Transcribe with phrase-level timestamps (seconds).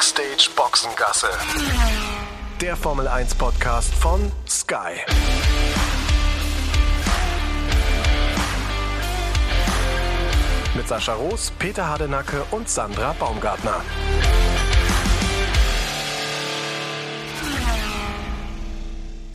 [0.00, 1.28] Backstage Boxengasse.
[2.58, 4.96] Der Formel 1 Podcast von Sky.
[10.74, 13.84] Mit Sascha Roos, Peter Hardenacke und Sandra Baumgartner.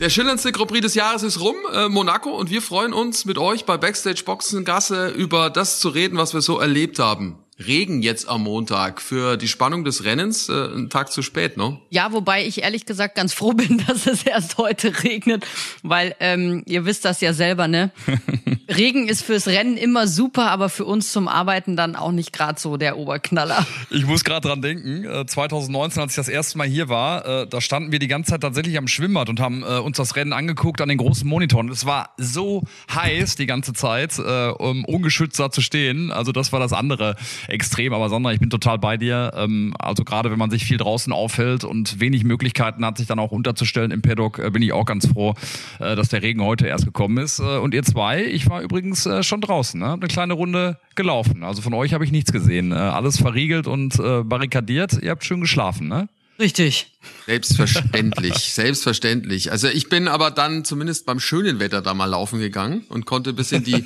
[0.00, 3.38] Der schillerndste Grand Prix des Jahres ist rum, äh, Monaco, und wir freuen uns mit
[3.38, 7.45] euch bei Backstage Boxengasse über das zu reden, was wir so erlebt haben.
[7.58, 11.78] Regen jetzt am Montag für die Spannung des Rennens, äh, ein Tag zu spät, ne?
[11.88, 15.46] Ja, wobei ich ehrlich gesagt ganz froh bin, dass es erst heute regnet,
[15.82, 17.92] weil ähm, ihr wisst das ja selber, ne?
[18.68, 22.58] Regen ist fürs Rennen immer super, aber für uns zum Arbeiten dann auch nicht gerade
[22.58, 23.64] so der Oberknaller.
[23.90, 27.46] Ich muss gerade dran denken, 2019, äh, als ich das erste Mal hier war, äh,
[27.46, 30.32] da standen wir die ganze Zeit tatsächlich am Schwimmbad und haben äh, uns das Rennen
[30.32, 31.68] angeguckt an den großen Monitoren.
[31.68, 36.10] Es war so heiß die ganze Zeit, um ungeschützt da zu stehen.
[36.10, 37.16] Also das war das andere
[37.48, 39.32] extrem, aber Sandra, ich bin total bei dir.
[39.36, 43.18] Ähm, also gerade wenn man sich viel draußen aufhält und wenig Möglichkeiten hat, sich dann
[43.18, 45.34] auch unterzustellen im Paddock, bin ich auch ganz froh,
[45.78, 47.40] dass der Regen heute erst gekommen ist.
[47.40, 49.92] Und ihr zwei, ich war übrigens schon draußen, ne?
[49.92, 51.42] eine kleine Runde gelaufen.
[51.44, 52.72] Also von euch habe ich nichts gesehen.
[52.72, 55.02] alles verriegelt und barrikadiert.
[55.02, 56.08] Ihr habt schön geschlafen, ne?
[56.38, 56.92] Richtig.
[57.26, 59.50] Selbstverständlich, selbstverständlich.
[59.52, 63.30] Also ich bin aber dann zumindest beim schönen Wetter da mal laufen gegangen und konnte
[63.30, 63.84] ein bisschen die,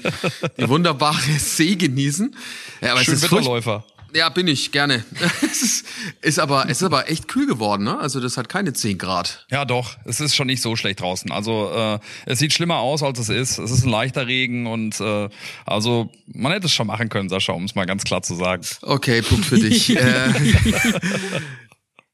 [0.58, 2.34] die wunderbare See genießen.
[2.80, 3.84] Ja, aber Schön es ist Wetterläufer.
[4.14, 5.04] Ja, bin ich, gerne.
[5.42, 5.86] es ist,
[6.20, 7.98] ist, aber, es ist aber echt kühl geworden, ne?
[7.98, 9.46] Also das hat keine 10 Grad.
[9.50, 9.96] Ja, doch.
[10.04, 11.30] Es ist schon nicht so schlecht draußen.
[11.30, 13.58] Also äh, es sieht schlimmer aus, als es ist.
[13.58, 15.28] Es ist ein leichter Regen und äh,
[15.66, 18.62] also man hätte es schon machen können, Sascha, um es mal ganz klar zu sagen.
[18.82, 19.90] Okay, Punkt für dich.
[19.96, 20.32] äh,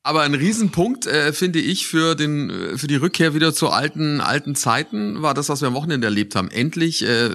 [0.07, 4.21] aber ein Riesenpunkt, äh, finde ich, für den, äh, für die Rückkehr wieder zu alten,
[4.21, 6.49] alten Zeiten war das, was wir am Wochenende erlebt haben.
[6.49, 7.31] Endlich, äh,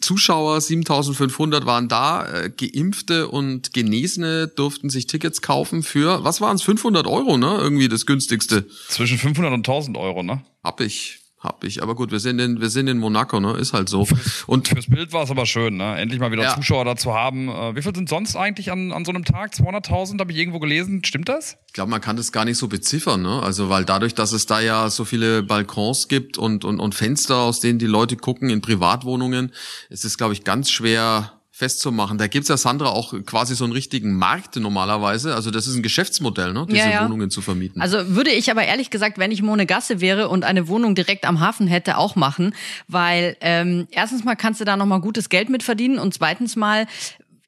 [0.00, 6.56] Zuschauer, 7500 waren da, äh, Geimpfte und Genesene durften sich Tickets kaufen für, was waren
[6.56, 7.58] es, 500 Euro, ne?
[7.60, 8.66] Irgendwie das günstigste.
[8.88, 10.42] Zwischen 500 und 1000 Euro, ne?
[10.64, 11.25] Hab ich.
[11.38, 11.82] Hab ich.
[11.82, 13.52] Aber gut, wir sind in, wir sind in Monaco, ne?
[13.52, 14.08] Ist halt so.
[14.46, 15.96] Und fürs Bild war es aber schön, ne?
[15.96, 16.54] Endlich mal wieder ja.
[16.54, 17.48] Zuschauer dazu haben.
[17.48, 19.52] Äh, wie viel sind sonst eigentlich an, an so einem Tag?
[19.52, 21.04] 200.000 habe ich irgendwo gelesen.
[21.04, 21.58] Stimmt das?
[21.66, 23.42] Ich glaube, man kann das gar nicht so beziffern, ne?
[23.42, 27.36] Also, weil dadurch, dass es da ja so viele Balkons gibt und, und, und Fenster,
[27.36, 29.52] aus denen die Leute gucken in Privatwohnungen,
[29.90, 32.18] ist es, glaube ich, ganz schwer festzumachen.
[32.18, 35.34] Da gibt's ja, Sandra, auch quasi so einen richtigen Markt normalerweise.
[35.34, 36.66] Also das ist ein Geschäftsmodell, ne?
[36.68, 37.04] diese ja, ja.
[37.04, 37.80] Wohnungen zu vermieten.
[37.80, 41.40] Also würde ich aber ehrlich gesagt, wenn ich Gasse wäre und eine Wohnung direkt am
[41.40, 42.54] Hafen hätte, auch machen.
[42.88, 46.86] Weil ähm, erstens mal kannst du da nochmal gutes Geld mit verdienen und zweitens mal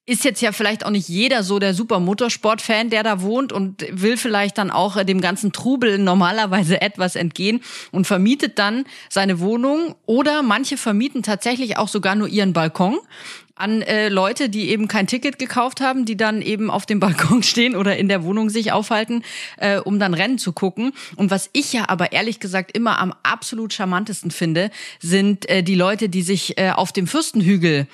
[0.07, 3.85] ist jetzt ja vielleicht auch nicht jeder so der super Motorsport-Fan, der da wohnt und
[3.91, 7.61] will vielleicht dann auch äh, dem ganzen Trubel normalerweise etwas entgehen
[7.93, 12.99] und vermietet dann seine Wohnung oder manche vermieten tatsächlich auch sogar nur ihren Balkon
[13.59, 17.43] an äh, Leute, die eben kein Ticket gekauft haben, die dann eben auf dem Balkon
[17.43, 19.23] stehen oder in der Wohnung sich aufhalten,
[19.57, 20.93] äh, um dann Rennen zu gucken.
[21.17, 24.71] Und was ich ja aber ehrlich gesagt immer am absolut charmantesten finde,
[25.01, 27.87] sind äh, die Leute, die sich äh, auf dem Fürstenhügel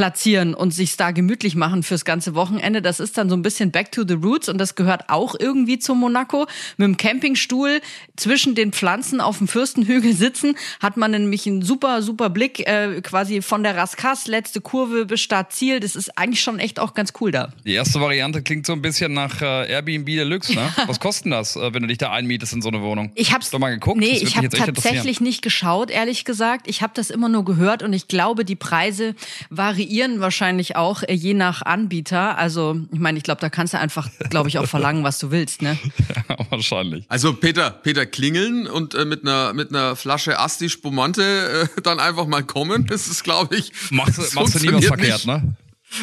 [0.00, 2.80] platzieren und sich da gemütlich machen fürs ganze Wochenende.
[2.80, 5.78] Das ist dann so ein bisschen back to the roots und das gehört auch irgendwie
[5.78, 6.46] zu Monaco.
[6.78, 7.82] Mit dem Campingstuhl
[8.16, 13.02] zwischen den Pflanzen auf dem Fürstenhügel sitzen, hat man nämlich einen super, super Blick äh,
[13.02, 15.80] quasi von der Raskas, letzte Kurve bis Startziel.
[15.80, 17.52] Das ist eigentlich schon echt auch ganz cool da.
[17.66, 20.72] Die erste Variante klingt so ein bisschen nach äh, Airbnb Deluxe, ne?
[20.86, 23.12] Was kostet das, äh, wenn du dich da einmietest in so eine Wohnung?
[23.16, 24.00] Ich hab's doch mal geguckt.
[24.00, 26.68] Nee, ich habe tatsächlich nicht geschaut, ehrlich gesagt.
[26.68, 29.14] Ich habe das immer nur gehört und ich glaube, die Preise
[29.50, 32.38] variieren variieren wahrscheinlich auch äh, je nach Anbieter.
[32.38, 35.30] Also, ich meine, ich glaube, da kannst du einfach, glaube ich, auch verlangen, was du
[35.30, 35.78] willst, ne?
[36.28, 37.04] Ja, wahrscheinlich.
[37.08, 41.98] Also Peter, Peter klingeln und äh, mit einer mit einer Flasche Asti Spumante äh, dann
[41.98, 42.86] einfach mal kommen.
[42.86, 45.56] Das ist, glaube ich, machst, du, machst du nie was verkehrt, ne?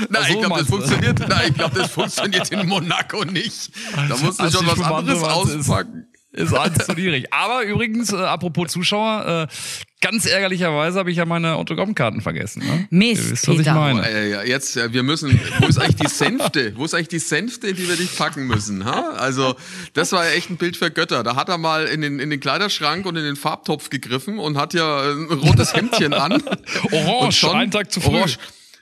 [0.09, 1.19] Nein, so, ich glaube, das funktioniert.
[1.27, 3.71] Nein, ich glaube, das funktioniert in Monaco nicht.
[3.95, 6.07] Da musst du schon was anderes auspacken.
[6.33, 7.33] Ist alles zu niedrig.
[7.33, 9.53] Aber übrigens, äh, apropos Zuschauer, äh,
[10.01, 12.63] ganz ärgerlicherweise habe ich ja meine Autogrammkarten vergessen.
[12.65, 12.87] Ne?
[12.89, 14.01] Mist, Ihr wisst, was ich meine.
[14.01, 16.73] Oh, ja, jetzt, wir müssen, wo ist eigentlich die Sänfte?
[16.75, 18.85] Wo ist eigentlich die Sänfte, die wir dich packen müssen?
[18.85, 19.11] Ha?
[19.17, 19.55] Also,
[19.93, 21.23] das war ja echt ein Bild für Götter.
[21.23, 24.57] Da hat er mal in den, in den Kleiderschrank und in den Farbtopf gegriffen und
[24.57, 26.43] hat ja ein rotes Hemdchen an.
[26.91, 28.15] Orange, schon, einen Tag zu früh.
[28.15, 28.37] Orange.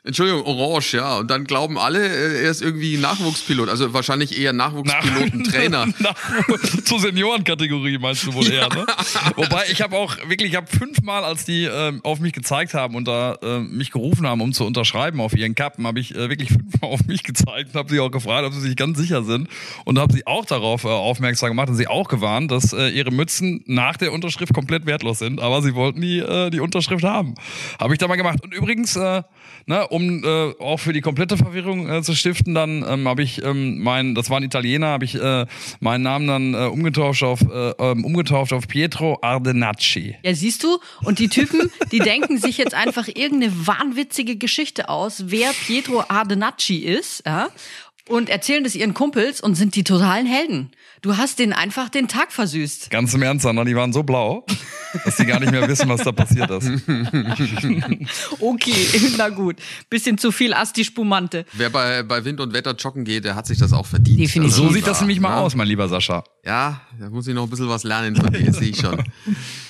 [0.06, 1.18] Entschuldigung, Orange, ja.
[1.18, 3.70] Und dann glauben alle, äh, er ist irgendwie Nachwuchspilot.
[3.70, 5.88] Also wahrscheinlich eher Nachwuchspilotentrainer.
[5.98, 6.16] Nach,
[6.86, 8.86] zur Seniorenkategorie meinst du wohl eher, ne?
[9.36, 12.94] Wobei ich habe auch wirklich, ich habe fünfmal, als die äh, auf mich gezeigt haben
[12.94, 16.30] und da äh, mich gerufen haben, um zu unterschreiben auf ihren Kappen, habe ich äh,
[16.30, 19.24] wirklich fünfmal auf mich gezeigt und habe sie auch gefragt, ob sie sich ganz sicher
[19.24, 19.50] sind
[19.86, 23.10] und habe sie auch darauf äh, aufmerksam gemacht und sie auch gewarnt, dass äh, ihre
[23.10, 27.34] Mützen nach der Unterschrift komplett wertlos sind, aber sie wollten die, äh, die Unterschrift haben.
[27.80, 28.44] Habe ich da mal gemacht.
[28.44, 29.24] Und übrigens, äh,
[29.66, 33.44] ne, um äh, auch für die komplette Verwirrung äh, zu stiften, dann ähm, habe ich
[33.44, 35.46] ähm, mein, das war ein Italiener, habe ich äh,
[35.80, 40.16] meinen Namen dann äh, umgetauft auf äh, ähm, umgetauft auf Pietro Ardenacci.
[40.24, 40.80] Ja, siehst du?
[41.04, 46.78] Und die Typen, die denken sich jetzt einfach irgendeine wahnwitzige Geschichte aus, wer Pietro Ardenacci
[46.78, 47.50] ist, ja,
[48.08, 50.72] und erzählen das ihren Kumpels und sind die totalen Helden.
[51.06, 52.90] Du hast denen einfach den Tag versüßt.
[52.90, 54.44] Ganz im Ernst, Anna, die waren so blau,
[55.04, 56.68] dass die gar nicht mehr wissen, was da passiert ist.
[58.40, 58.74] Okay,
[59.18, 59.58] na gut.
[59.90, 61.46] Bisschen zu viel Asti Spumante.
[61.54, 64.20] Wer bei, bei Wind und Wetter joggen geht, der hat sich das auch verdient.
[64.20, 64.56] Definitiv.
[64.56, 65.42] So sieht das nämlich mal ja.
[65.42, 66.24] aus, mein lieber Sascha.
[66.44, 69.04] Ja, da muss ich noch ein bisschen was lernen von dir, sehe ich schon.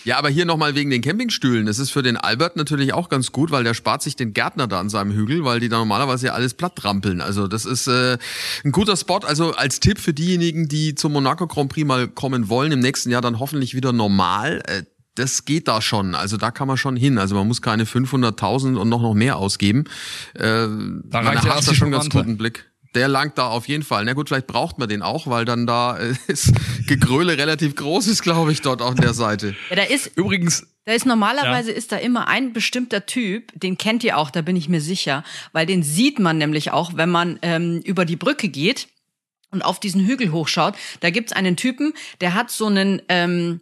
[0.03, 1.65] Ja, aber hier nochmal wegen den Campingstühlen.
[1.65, 4.67] Das ist für den Albert natürlich auch ganz gut, weil der spart sich den Gärtner
[4.67, 7.21] da an seinem Hügel, weil die da normalerweise ja alles platt trampeln.
[7.21, 8.19] Also das ist äh,
[8.63, 9.17] ein guter Spot.
[9.17, 13.09] Also als Tipp für diejenigen, die zum Monaco Grand Prix mal kommen wollen, im nächsten
[13.09, 14.61] Jahr dann hoffentlich wieder normal.
[14.67, 14.83] Äh,
[15.15, 17.17] das geht da schon, also da kann man schon hin.
[17.17, 19.85] Also man muss keine 500.000 und noch noch mehr ausgeben.
[20.35, 22.69] Äh, Da man reicht ja hat da schon ganz guten Blick.
[22.93, 24.05] Der langt da auf jeden Fall.
[24.05, 26.53] Na gut, vielleicht braucht man den auch, weil dann da äh, ist
[26.85, 29.55] Gegröle relativ groß ist, glaube ich, dort auf der Seite.
[29.71, 34.03] Ja, da ist, Übrigens, da ist normalerweise ist da immer ein bestimmter Typ, den kennt
[34.03, 35.23] ihr auch, da bin ich mir sicher,
[35.53, 38.89] weil den sieht man nämlich auch, wenn man ähm, über die Brücke geht
[39.51, 40.75] und auf diesen Hügel hochschaut.
[40.99, 43.61] Da gibt's einen Typen, der hat so einen ähm,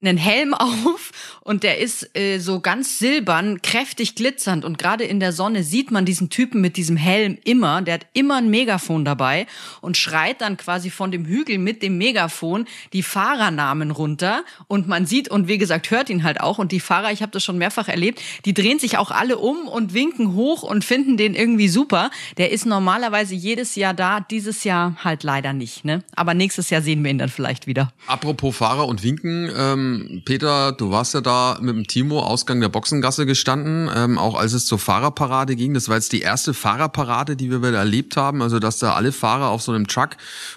[0.00, 1.12] einen Helm auf
[1.42, 5.90] und der ist äh, so ganz silbern, kräftig glitzernd und gerade in der Sonne sieht
[5.90, 9.46] man diesen Typen mit diesem Helm immer, der hat immer ein Megafon dabei
[9.80, 15.06] und schreit dann quasi von dem Hügel mit dem Megafon die Fahrernamen runter und man
[15.06, 17.58] sieht und wie gesagt hört ihn halt auch und die Fahrer, ich habe das schon
[17.58, 21.68] mehrfach erlebt, die drehen sich auch alle um und winken hoch und finden den irgendwie
[21.68, 22.10] super.
[22.36, 26.02] Der ist normalerweise jedes Jahr da, dieses Jahr halt leider nicht, ne?
[26.14, 27.92] Aber nächstes Jahr sehen wir ihn dann vielleicht wieder.
[28.06, 29.87] Apropos Fahrer und Winken, ähm,
[30.24, 34.52] Peter, du warst ja da mit dem Timo Ausgang der Boxengasse gestanden, ähm, auch als
[34.52, 35.74] es zur Fahrerparade ging.
[35.74, 38.42] Das war jetzt die erste Fahrerparade, die wir wieder erlebt haben.
[38.42, 40.10] Also dass da alle Fahrer auf so einem Truck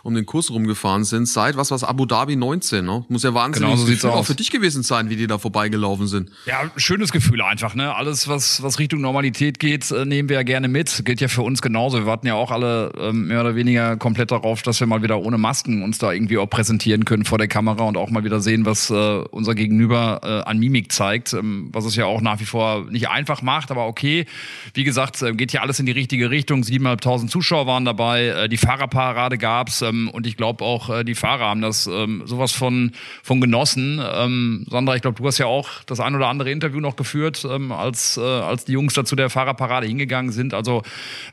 [0.03, 2.85] um den Kurs rumgefahren sind seit was was Abu Dhabi 19.
[2.85, 3.05] Ne?
[3.09, 4.27] Muss ja wahnsinnig Genau so sieht's auch aus.
[4.27, 6.31] für dich gewesen sein, wie die da vorbeigelaufen sind.
[6.45, 7.95] Ja, schönes Gefühl einfach, ne?
[7.95, 11.03] Alles, was, was Richtung Normalität geht, äh, nehmen wir ja gerne mit.
[11.05, 11.97] Geht ja für uns genauso.
[11.97, 15.19] Wir warten ja auch alle ähm, mehr oder weniger komplett darauf, dass wir mal wieder
[15.19, 18.39] ohne Masken uns da irgendwie auch präsentieren können vor der Kamera und auch mal wieder
[18.39, 22.39] sehen, was äh, unser Gegenüber äh, an Mimik zeigt, ähm, was es ja auch nach
[22.39, 24.25] wie vor nicht einfach macht, aber okay.
[24.73, 26.61] Wie gesagt, äh, geht ja alles in die richtige Richtung.
[26.61, 31.15] 7.500 Zuschauer waren dabei, äh, die Fahrerparade gab's ähm, und ich glaube auch, äh, die
[31.15, 32.91] Fahrer haben das ähm, sowas von,
[33.23, 34.01] von genossen.
[34.03, 37.45] Ähm, Sandra, ich glaube, du hast ja auch das ein oder andere Interview noch geführt,
[37.49, 40.53] ähm, als, äh, als die Jungs da zu der Fahrerparade hingegangen sind.
[40.53, 40.83] Also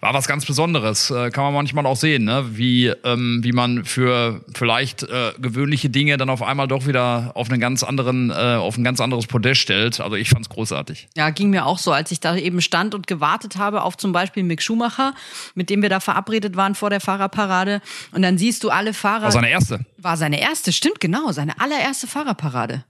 [0.00, 1.10] war was ganz Besonderes.
[1.10, 2.44] Äh, kann man manchmal auch sehen, ne?
[2.52, 7.50] wie, ähm, wie man für vielleicht äh, gewöhnliche Dinge dann auf einmal doch wieder auf
[7.50, 10.00] einen ganz anderen, äh, auf ein ganz anderes Podest stellt.
[10.00, 11.08] Also ich fand's großartig.
[11.16, 14.12] Ja, ging mir auch so, als ich da eben stand und gewartet habe auf zum
[14.12, 15.14] Beispiel Mick Schumacher,
[15.54, 17.80] mit dem wir da verabredet waren vor der Fahrerparade.
[18.12, 19.24] Und dann siehst du alle Fahrer.
[19.24, 19.80] War seine erste.
[19.96, 22.84] War seine erste, stimmt, genau, seine allererste Fahrerparade.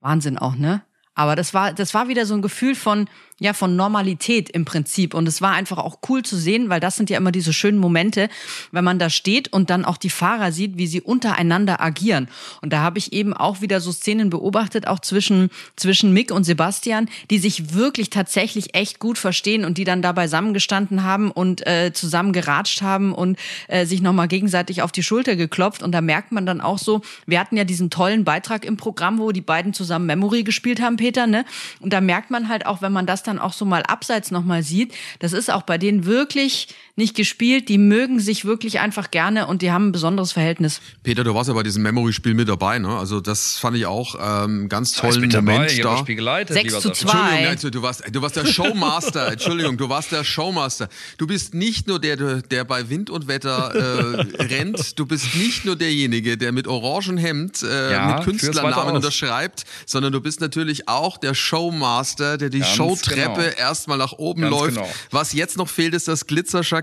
[0.00, 0.82] Wahnsinn auch, ne?
[1.14, 3.08] Aber das war, das war wieder so ein Gefühl von,
[3.40, 5.12] ja, von Normalität im Prinzip.
[5.12, 7.78] Und es war einfach auch cool zu sehen, weil das sind ja immer diese schönen
[7.78, 8.28] Momente,
[8.70, 12.28] wenn man da steht und dann auch die Fahrer sieht, wie sie untereinander agieren.
[12.62, 16.44] Und da habe ich eben auch wieder so Szenen beobachtet, auch zwischen, zwischen Mick und
[16.44, 21.66] Sebastian, die sich wirklich tatsächlich echt gut verstehen und die dann da beisammengestanden haben und
[21.66, 25.82] äh, zusammen geratscht haben und äh, sich nochmal gegenseitig auf die Schulter geklopft.
[25.82, 29.18] Und da merkt man dann auch so, wir hatten ja diesen tollen Beitrag im Programm,
[29.18, 31.44] wo die beiden zusammen Memory gespielt haben, Peter, ne?
[31.80, 34.62] Und da merkt man halt auch, wenn man das dann auch so mal abseits nochmal
[34.62, 37.68] sieht, das ist auch bei denen wirklich nicht gespielt.
[37.68, 40.80] Die mögen sich wirklich einfach gerne und die haben ein besonderes Verhältnis.
[41.02, 42.88] Peter, du warst ja bei diesem Memory-Spiel mit dabei, ne?
[42.96, 45.52] Also das fand ich auch ähm, ganz tollen mit dabei.
[45.54, 45.98] Moment Ich hab da.
[45.98, 47.08] Spiel geleitet, Sechs lieber zu Sascha.
[47.08, 47.18] zwei.
[47.18, 49.32] Entschuldigung, also du warst, du warst der Showmaster.
[49.32, 50.88] Entschuldigung, du warst der Showmaster.
[51.18, 54.98] Du bist nicht nur der, der bei Wind und Wetter äh, rennt.
[54.98, 60.12] Du bist nicht nur derjenige, der mit orangen Hemd äh, Ja, mit Künstlernamen unterschreibt, sondern
[60.12, 63.56] du bist natürlich auch der Showmaster, der die Ganz Showtreppe genau.
[63.58, 64.76] erstmal nach oben Ganz läuft.
[64.76, 64.88] genau.
[65.10, 66.26] Was jetzt noch fehlt, ist das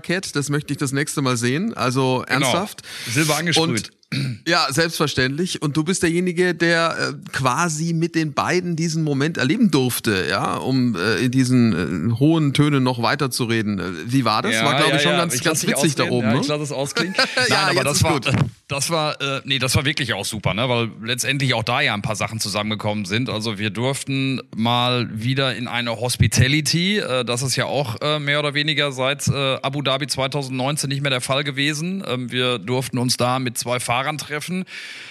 [0.02, 0.36] Glitzerjackett.
[0.36, 1.74] Das möchte ich das nächste Mal sehen.
[1.74, 2.40] Also Genau.
[2.46, 2.82] ernsthaft.
[3.10, 3.90] Silber angesprüht.
[4.12, 5.62] Und ja, selbstverständlich.
[5.62, 10.56] Und du bist derjenige, der äh, quasi mit den beiden diesen Moment erleben durfte, ja,
[10.56, 13.80] um äh, in diesen äh, hohen Tönen noch weiterzureden.
[14.06, 14.54] Wie war das?
[14.62, 16.40] war, glaube ich, schon ganz, Ich ganz witzig da oben, Ja, ne?
[16.42, 17.14] ich lasse es ausklingen.
[17.36, 18.26] Nein, Ja, aber das ist war, gut.
[18.72, 21.92] Das war, äh, nee, das war wirklich auch super, ne, weil letztendlich auch da ja
[21.92, 23.28] ein paar Sachen zusammengekommen sind.
[23.28, 28.38] Also wir durften mal wieder in eine Hospitality, äh, das ist ja auch äh, mehr
[28.38, 32.02] oder weniger seit äh, Abu Dhabi 2019 nicht mehr der Fall gewesen.
[32.06, 34.64] Ähm, wir durften uns da mit zwei Fahrern treffen.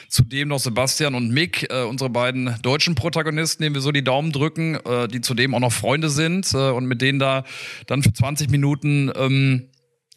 [0.07, 4.31] Zudem noch Sebastian und Mick, äh, unsere beiden deutschen Protagonisten, denen wir so die Daumen
[4.31, 7.45] drücken, äh, die zudem auch noch Freunde sind äh, und mit denen da
[7.85, 9.67] dann für 20 Minuten ähm,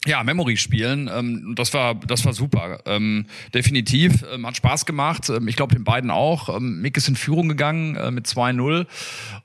[0.05, 1.09] ja, Memory spielen.
[1.13, 2.79] Ähm, das war, das war super.
[2.85, 4.23] Ähm, definitiv.
[4.33, 5.29] Ähm, hat Spaß gemacht.
[5.29, 6.55] Ähm, ich glaube, den beiden auch.
[6.55, 8.85] Ähm, Mick ist in Führung gegangen äh, mit 2-0.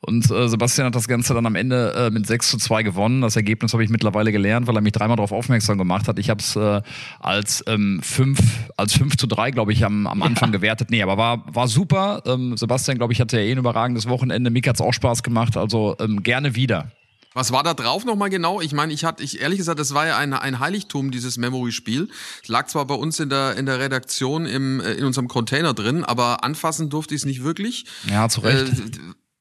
[0.01, 3.23] Und äh, Sebastian hat das Ganze dann am Ende äh, mit 6 zu 2 gewonnen.
[3.23, 6.19] Das Ergebnis habe ich mittlerweile gelernt, weil er mich dreimal darauf aufmerksam gemacht hat.
[6.19, 6.83] Ich habe es äh,
[7.21, 8.39] als ähm, 5,
[8.77, 10.59] als 5 zu 3, glaube ich, am, am Anfang ja.
[10.59, 10.91] gewertet.
[10.91, 12.23] Nee, aber war, war super.
[12.27, 14.51] Ähm, Sebastian, glaube ich, hatte ja eh ein überragendes Wochenende.
[14.51, 15.57] Mick hat's auch Spaß gemacht.
[15.57, 16.91] Also ähm, gerne wieder.
[17.33, 18.61] Was war da drauf nochmal genau?
[18.61, 22.09] Ich meine, ich hatte, ich ehrlich gesagt, das war ja ein, ein Heiligtum, dieses Memory-Spiel.
[22.43, 25.73] Es lag zwar bei uns in der, in der Redaktion im, äh, in unserem Container
[25.73, 27.85] drin, aber anfassen durfte ich es nicht wirklich.
[28.09, 28.73] Ja, zu Recht.
[28.73, 28.91] Äh,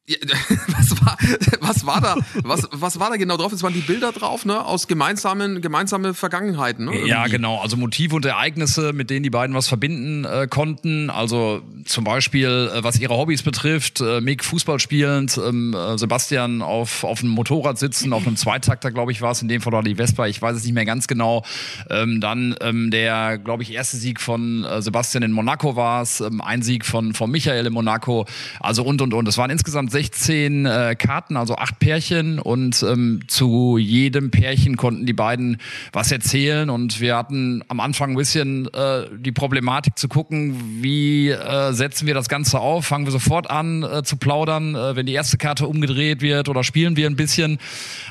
[0.67, 1.17] was war,
[1.59, 3.51] was war da, was, was war da genau drauf?
[3.51, 7.05] Es waren die Bilder drauf, ne, aus gemeinsamen, gemeinsame Vergangenheiten, ne?
[7.05, 7.59] Ja, genau.
[7.59, 11.09] Also Motive und Ereignisse, mit denen die beiden was verbinden äh, konnten.
[11.09, 16.61] Also zum Beispiel, äh, was ihre Hobbys betrifft, äh, Mick Fußball spielend, ähm, äh, Sebastian
[16.61, 19.73] auf, auf einem Motorrad sitzen, auf einem Zweitakter, glaube ich, war es in dem Fall,
[19.73, 21.43] oder die Vespa, ich weiß es nicht mehr ganz genau.
[21.89, 26.21] Ähm, dann ähm, der, glaube ich, erste Sieg von äh, Sebastian in Monaco war es,
[26.21, 28.25] ähm, ein Sieg von, von Michael in Monaco,
[28.59, 29.27] also und und und.
[29.27, 35.05] Es waren insgesamt 16 äh, Karten, also acht Pärchen und ähm, zu jedem Pärchen konnten
[35.05, 35.57] die beiden
[35.91, 41.31] was erzählen und wir hatten am Anfang ein bisschen äh, die Problematik zu gucken, wie
[41.31, 45.05] äh, setzen wir das Ganze auf, fangen wir sofort an äh, zu plaudern, äh, wenn
[45.05, 47.57] die erste Karte umgedreht wird oder spielen wir ein bisschen.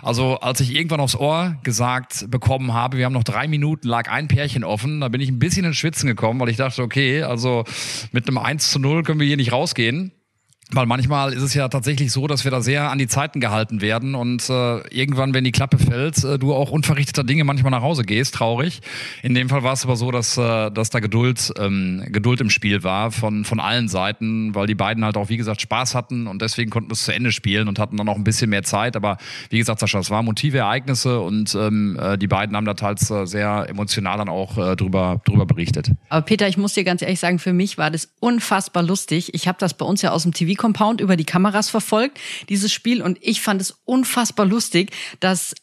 [0.02, 4.10] Also als ich irgendwann aufs Ohr gesagt bekommen habe, wir haben noch drei Minuten, lag
[4.10, 7.22] ein Pärchen offen, da bin ich ein bisschen ins Schwitzen gekommen, weil ich dachte, okay,
[7.22, 7.64] also
[8.12, 10.12] mit einem 1 zu 0 können wir hier nicht rausgehen.
[10.70, 13.80] Weil manchmal ist es ja tatsächlich so, dass wir da sehr an die Zeiten gehalten
[13.80, 17.80] werden und äh, irgendwann, wenn die Klappe fällt, äh, du auch unverrichteter Dinge manchmal nach
[17.80, 18.82] Hause gehst, traurig.
[19.22, 22.50] In dem Fall war es aber so, dass, äh, dass da Geduld, ähm, Geduld im
[22.50, 26.26] Spiel war von, von allen Seiten, weil die beiden halt auch, wie gesagt, Spaß hatten
[26.26, 28.62] und deswegen konnten wir es zu Ende spielen und hatten dann auch ein bisschen mehr
[28.62, 28.94] Zeit.
[28.94, 29.16] Aber
[29.48, 33.10] wie gesagt, Sascha, es waren Motive, Ereignisse und ähm, äh, die beiden haben da teils
[33.10, 35.92] äh, sehr emotional dann auch äh, drüber, drüber berichtet.
[36.10, 39.32] Aber Peter, ich muss dir ganz ehrlich sagen, für mich war das unfassbar lustig.
[39.32, 42.18] Ich habe das bei uns ja aus dem TV Compound über die Kameras verfolgt,
[42.50, 43.00] dieses Spiel.
[43.00, 45.54] Und ich fand es unfassbar lustig, dass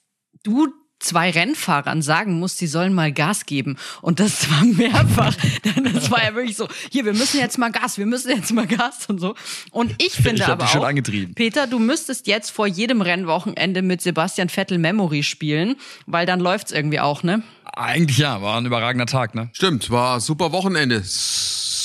[0.43, 3.77] du zwei Rennfahrern sagen musst, sie sollen mal Gas geben.
[4.01, 5.35] Und das war mehrfach.
[5.93, 8.65] das war ja wirklich so, hier, wir müssen jetzt mal Gas, wir müssen jetzt mal
[8.65, 9.35] Gas und so.
[9.71, 10.91] Und ich finde ich aber auch,
[11.35, 15.75] Peter, du müsstest jetzt vor jedem Rennwochenende mit Sebastian Vettel Memory spielen,
[16.05, 17.43] weil dann läuft's irgendwie auch, ne?
[17.65, 19.49] Eigentlich ja, war ein überragender Tag, ne?
[19.53, 21.03] Stimmt, war super Wochenende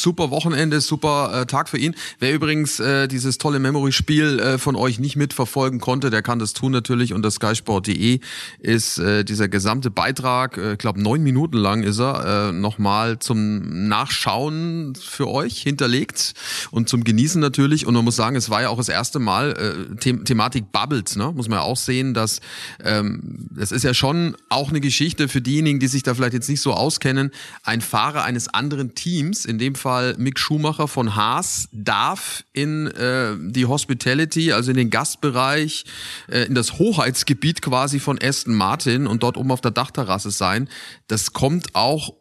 [0.00, 1.95] super Wochenende, super äh, Tag für ihn.
[2.19, 6.52] Wer übrigens äh, dieses tolle Memory-Spiel äh, von euch nicht mitverfolgen konnte, der kann das
[6.52, 8.21] tun natürlich unter skysport.de
[8.59, 13.19] ist äh, dieser gesamte Beitrag, äh, ich glaube neun Minuten lang ist er, äh, nochmal
[13.19, 16.35] zum Nachschauen für euch hinterlegt
[16.71, 17.87] und zum Genießen natürlich.
[17.87, 21.16] Und man muss sagen, es war ja auch das erste Mal äh, The Thematik Bubbles,
[21.16, 21.33] ne?
[21.35, 22.40] muss man ja auch sehen, dass
[22.85, 26.49] ähm, das ist ja schon auch eine Geschichte für diejenigen, die sich da vielleicht jetzt
[26.49, 27.30] nicht so auskennen.
[27.64, 32.87] Ein Fahrer eines anderen Teams, in dem Fall Fall Mick Schumacher von Haas darf in
[32.87, 35.85] äh, die Hospitality, also in den Gastbereich,
[36.30, 40.68] äh, in das Hoheitsgebiet quasi von Aston Martin und dort oben auf der Dachterrasse sein.
[41.09, 42.14] Das kommt auch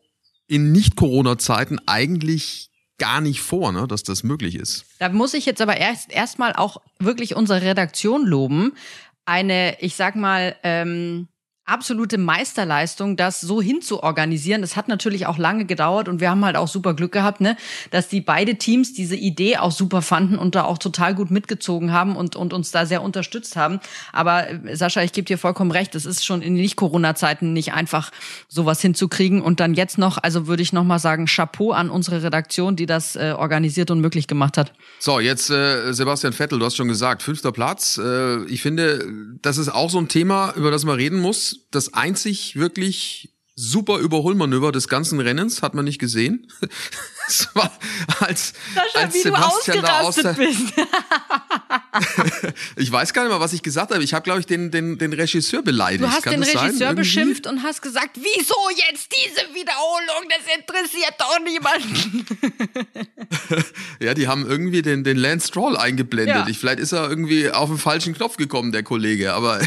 [0.47, 4.85] in Nicht-Corona-Zeiten eigentlich gar nicht vor, ne, dass das möglich ist.
[4.97, 8.73] Da muss ich jetzt aber erst erstmal auch wirklich unsere Redaktion loben.
[9.25, 11.27] Eine, ich sag mal, ähm,
[11.69, 14.61] absolute Meisterleistung, das so hinzuorganisieren.
[14.61, 17.55] Das hat natürlich auch lange gedauert und wir haben halt auch super Glück gehabt, ne,
[17.91, 21.91] dass die beide Teams diese Idee auch super fanden und da auch total gut mitgezogen
[21.91, 23.79] haben und, und uns da sehr unterstützt haben.
[24.11, 28.11] Aber äh, Sascha, ich gebe dir vollkommen recht, es ist schon in Nicht-Corona-Zeiten nicht einfach,
[28.47, 29.41] sowas hinzukriegen.
[29.41, 33.15] Und dann jetzt noch, also würde ich nochmal sagen, Chapeau an unsere Redaktion, die das
[33.15, 34.73] äh, organisiert und möglich gemacht hat.
[34.99, 37.99] So, jetzt äh, Sebastian Vettel, du hast schon gesagt, fünfter Platz.
[38.03, 39.05] Äh, ich finde,
[39.41, 43.99] das ist auch so ein Thema, über das man reden muss das einzig wirklich super
[43.99, 46.47] Überholmanöver des ganzen Rennens, hat man nicht gesehen.
[47.29, 47.71] Es war
[48.21, 50.73] als, Sascha, als Sebastian da aus der, bist.
[52.75, 54.03] Ich weiß gar nicht mal, was ich gesagt habe.
[54.03, 56.03] Ich habe, glaube ich, den, den, den Regisseur beleidigt.
[56.03, 58.55] Du hast Kann den Regisseur beschimpft und hast gesagt, wieso
[58.89, 60.27] jetzt diese Wiederholung?
[60.29, 62.25] Das interessiert doch niemanden.
[63.99, 66.35] ja, die haben irgendwie den, den Lance Stroll eingeblendet.
[66.35, 66.47] Ja.
[66.47, 69.33] Ich, vielleicht ist er irgendwie auf den falschen Knopf gekommen, der Kollege.
[69.33, 69.59] Aber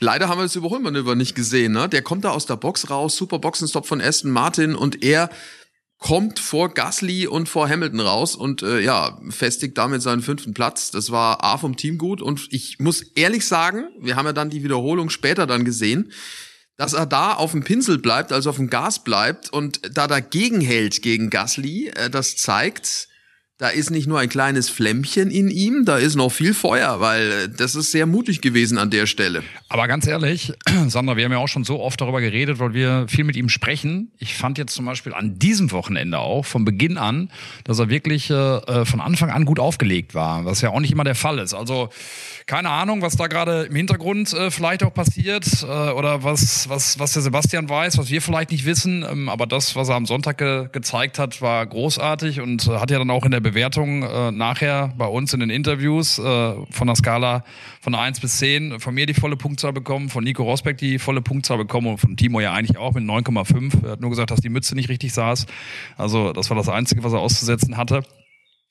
[0.00, 1.72] leider haben wir das Überholmanöver nicht gesehen.
[1.72, 1.88] Ne?
[1.88, 5.30] Der kommt da aus der Box raus, super Boxenstopp von Aston Martin und er
[6.04, 10.90] kommt vor Gasly und vor Hamilton raus und äh, ja, festigt damit seinen fünften Platz.
[10.90, 14.50] Das war A vom Team gut und ich muss ehrlich sagen, wir haben ja dann
[14.50, 16.12] die Wiederholung später dann gesehen.
[16.76, 20.60] dass er da auf dem Pinsel bleibt, also auf dem Gas bleibt und da dagegen
[20.60, 23.08] hält gegen Gasly, äh, das zeigt,
[23.64, 27.30] da ist nicht nur ein kleines Flämmchen in ihm, da ist noch viel Feuer, weil
[27.30, 29.42] äh, das ist sehr mutig gewesen an der Stelle.
[29.70, 30.52] Aber ganz ehrlich,
[30.88, 33.48] Sandra, wir haben ja auch schon so oft darüber geredet, weil wir viel mit ihm
[33.48, 34.12] sprechen.
[34.18, 37.30] Ich fand jetzt zum Beispiel an diesem Wochenende auch von Beginn an,
[37.64, 40.92] dass er wirklich äh, äh von Anfang an gut aufgelegt war, was ja auch nicht
[40.92, 41.54] immer der Fall ist.
[41.54, 41.88] Also
[42.46, 46.98] keine Ahnung, was da gerade im Hintergrund äh, vielleicht auch passiert äh, oder was, was,
[46.98, 49.06] was der Sebastian weiß, was wir vielleicht nicht wissen.
[49.10, 52.90] Ähm, aber das, was er am Sonntag ge gezeigt hat, war großartig und äh, hat
[52.90, 56.86] ja dann auch in der Bewertung äh, nachher bei uns in den Interviews äh, von
[56.88, 57.44] der Skala
[57.80, 61.22] von 1 bis 10 von mir die volle Punktzahl bekommen, von Nico Rosbeck die volle
[61.22, 63.84] Punktzahl bekommen und von Timo ja eigentlich auch mit 9,5.
[63.84, 65.46] Er hat nur gesagt, dass die Mütze nicht richtig saß.
[65.96, 68.02] Also das war das Einzige, was er auszusetzen hatte.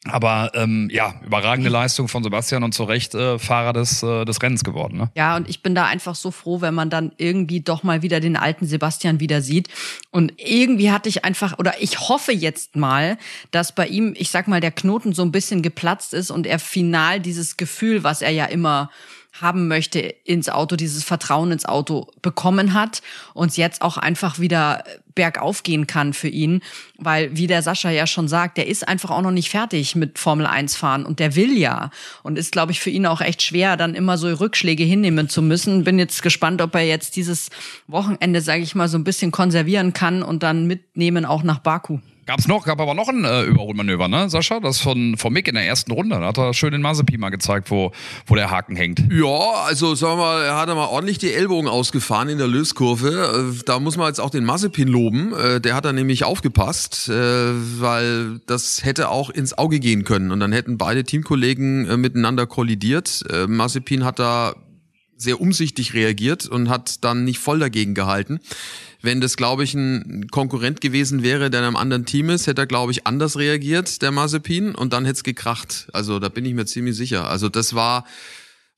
[0.05, 4.41] Aber ähm, ja, überragende Leistung von Sebastian und zu Recht äh, Fahrer des, äh, des
[4.41, 4.97] Rennens geworden.
[4.97, 5.09] Ne?
[5.15, 8.19] Ja, und ich bin da einfach so froh, wenn man dann irgendwie doch mal wieder
[8.19, 9.69] den alten Sebastian wieder sieht.
[10.11, 13.17] Und irgendwie hatte ich einfach, oder ich hoffe jetzt mal,
[13.51, 16.59] dass bei ihm, ich sag mal, der Knoten so ein bisschen geplatzt ist und er
[16.59, 18.89] final dieses Gefühl, was er ja immer
[19.39, 23.01] haben möchte ins Auto, dieses Vertrauen ins Auto bekommen hat
[23.33, 24.83] und jetzt auch einfach wieder
[25.15, 26.61] bergauf gehen kann für ihn,
[26.97, 30.19] weil wie der Sascha ja schon sagt, der ist einfach auch noch nicht fertig mit
[30.19, 31.91] Formel 1 fahren und der will ja
[32.23, 35.41] und ist glaube ich für ihn auch echt schwer dann immer so Rückschläge hinnehmen zu
[35.41, 35.83] müssen.
[35.83, 37.49] Bin jetzt gespannt, ob er jetzt dieses
[37.87, 41.99] Wochenende, sage ich mal, so ein bisschen konservieren kann und dann mitnehmen auch nach Baku.
[42.25, 44.61] Gab's noch, gab aber noch ein äh, Überholmanöver, ne, Sascha?
[44.61, 46.17] Das von, von Mick in der ersten Runde.
[46.17, 47.91] Da hat er schön den Mazepi mal gezeigt, wo,
[48.27, 49.03] wo der Haken hängt.
[49.11, 53.53] Ja, also sagen wir mal, er hat mal ordentlich die Ellbogen ausgefahren in der Löskurve.
[53.59, 55.02] Äh, da muss man jetzt auch den Mazepin loben.
[55.11, 60.31] Äh, der hat da nämlich aufgepasst, äh, weil das hätte auch ins Auge gehen können.
[60.31, 63.23] Und dann hätten beide Teamkollegen äh, miteinander kollidiert.
[63.29, 64.55] Äh, Mazepin hat da
[65.17, 68.39] sehr umsichtig reagiert und hat dann nicht voll dagegen gehalten.
[69.01, 72.61] Wenn das, glaube ich, ein Konkurrent gewesen wäre, der in einem anderen Team ist, hätte
[72.61, 75.87] er, glaube ich, anders reagiert, der Mazepin, und dann hätte es gekracht.
[75.91, 77.29] Also da bin ich mir ziemlich sicher.
[77.29, 78.05] Also das war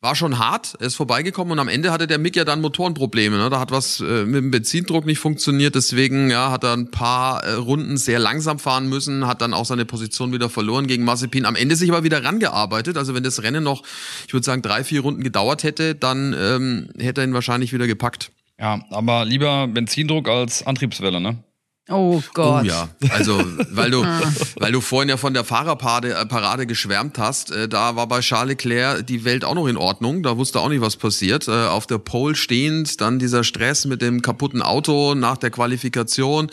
[0.06, 3.38] war schon hart, er ist vorbeigekommen und am Ende hatte der Mick ja dann Motorenprobleme.
[3.38, 3.50] Ne?
[3.50, 7.44] Da hat was äh, mit dem Benzindruck nicht funktioniert, deswegen ja, hat er ein paar
[7.44, 11.46] äh, Runden sehr langsam fahren müssen, hat dann auch seine Position wieder verloren gegen Mazepin.
[11.46, 12.98] Am Ende sich aber wieder rangearbeitet.
[12.98, 13.84] Also wenn das Rennen noch,
[14.28, 17.88] ich würde sagen, drei, vier Runden gedauert hätte, dann ähm, hätte er ihn wahrscheinlich wieder
[17.88, 18.32] gepackt.
[18.60, 21.44] Ja, aber lieber Benzindruck als Antriebswelle, ne?
[21.88, 22.64] Oh Gott.
[22.64, 24.22] Oh ja, also weil du, ah.
[24.56, 28.22] weil du vorhin ja von der Fahrerparade äh, Parade geschwärmt hast, äh, da war bei
[28.22, 31.48] Charles Leclerc die Welt auch noch in Ordnung, da wusste auch nicht, was passiert.
[31.48, 36.50] Äh, auf der Pole stehend, dann dieser Stress mit dem kaputten Auto nach der Qualifikation,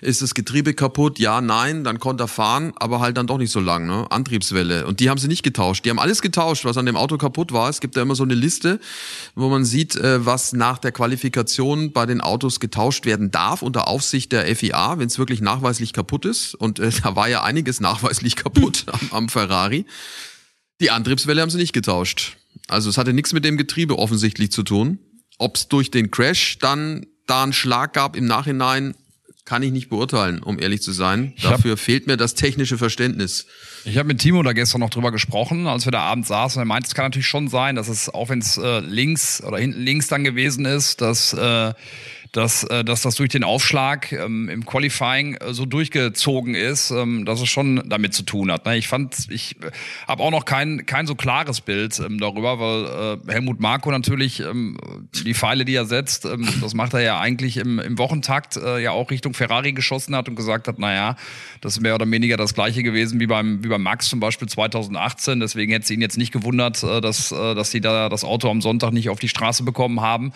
[0.00, 1.20] ist das Getriebe kaputt?
[1.20, 4.06] Ja, nein, dann konnte er fahren, aber halt dann doch nicht so lang, ne?
[4.10, 4.86] Antriebswelle.
[4.86, 5.84] Und die haben sie nicht getauscht.
[5.84, 7.68] Die haben alles getauscht, was an dem Auto kaputt war.
[7.68, 8.80] Es gibt ja immer so eine Liste,
[9.36, 13.86] wo man sieht, äh, was nach der Qualifikation bei den Autos getauscht werden darf unter
[13.86, 16.54] Aufsicht der FIA ja, wenn es wirklich nachweislich kaputt ist.
[16.54, 19.86] Und äh, da war ja einiges nachweislich kaputt am, am Ferrari.
[20.80, 22.36] Die Antriebswelle haben sie nicht getauscht.
[22.68, 24.98] Also es hatte nichts mit dem Getriebe offensichtlich zu tun.
[25.38, 28.94] Ob es durch den Crash dann da einen Schlag gab im Nachhinein,
[29.44, 31.32] kann ich nicht beurteilen, um ehrlich zu sein.
[31.36, 33.46] Ich Dafür fehlt mir das technische Verständnis.
[33.84, 36.62] Ich habe mit Timo da gestern noch drüber gesprochen, als wir da abends saßen.
[36.62, 39.58] Er meinte, es kann natürlich schon sein, dass es, auch wenn es äh, links oder
[39.58, 41.74] hinten links dann gewesen ist, dass äh,
[42.32, 47.26] dass, äh, dass das durch den Aufschlag ähm, im Qualifying äh, so durchgezogen ist, ähm,
[47.26, 48.64] dass es schon damit zu tun hat.
[48.64, 48.78] Ne?
[48.78, 49.70] Ich fand, ich äh,
[50.08, 54.40] habe auch noch kein, kein so klares Bild ähm, darüber, weil äh, Helmut Marko natürlich
[54.40, 54.78] ähm,
[55.12, 58.82] die Pfeile, die er setzt, ähm, das macht er ja eigentlich im, im Wochentakt äh,
[58.82, 61.16] ja auch Richtung Ferrari geschossen hat und gesagt hat, naja,
[61.60, 64.48] das ist mehr oder weniger das gleiche gewesen wie beim, wie beim Max zum Beispiel
[64.48, 65.38] 2018.
[65.38, 68.62] Deswegen hätte es ihn jetzt nicht gewundert, äh, dass, dass sie da das Auto am
[68.62, 70.32] Sonntag nicht auf die Straße bekommen haben.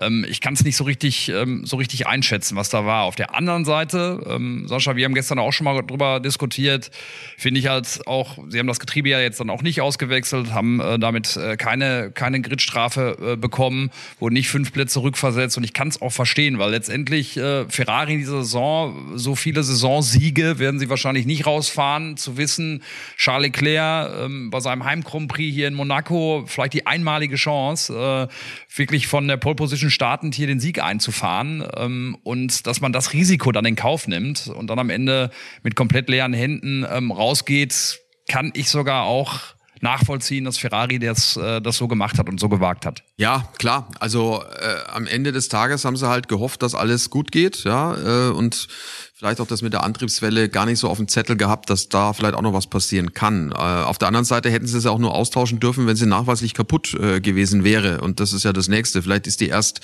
[0.00, 3.04] Ähm, ich kann es nicht so richtig ähm, so richtig einschätzen, was da war.
[3.04, 6.90] Auf der anderen Seite, ähm, Sascha, wir haben gestern auch schon mal drüber diskutiert,
[7.36, 10.80] finde ich halt auch, sie haben das Getriebe ja jetzt dann auch nicht ausgewechselt, haben
[10.80, 15.56] äh, damit äh, keine, keine Gridstrafe äh, bekommen, wurden nicht fünf Plätze rückversetzt.
[15.56, 19.62] Und ich kann es auch verstehen, weil letztendlich äh, Ferrari in dieser Saison, so viele
[19.62, 22.82] Saisonsiege werden sie wahrscheinlich nicht rausfahren, zu wissen,
[23.16, 28.28] Charles Leclerc ähm, bei seinem Heim Grand Prix hier in Monaco vielleicht die einmalige Chance,
[28.30, 32.80] äh, wirklich von der Pole Position startend hier den Sieg einzufahren fahren ähm, und dass
[32.80, 35.30] man das Risiko dann in Kauf nimmt und dann am Ende
[35.62, 39.38] mit komplett leeren Händen ähm, rausgeht, kann ich sogar auch
[39.82, 43.02] nachvollziehen, dass Ferrari das, äh, das so gemacht hat und so gewagt hat.
[43.16, 43.88] Ja, klar.
[43.98, 48.28] Also äh, am Ende des Tages haben sie halt gehofft, dass alles gut geht, ja,
[48.28, 48.68] äh, und
[49.14, 52.12] vielleicht auch das mit der Antriebswelle gar nicht so auf dem Zettel gehabt, dass da
[52.12, 53.52] vielleicht auch noch was passieren kann.
[53.52, 56.52] Äh, auf der anderen Seite hätten sie es auch nur austauschen dürfen, wenn sie nachweislich
[56.52, 58.02] kaputt äh, gewesen wäre.
[58.02, 59.02] Und das ist ja das Nächste.
[59.02, 59.80] Vielleicht ist die erst